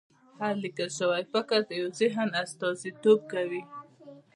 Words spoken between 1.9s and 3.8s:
ذهن استازیتوب کوي.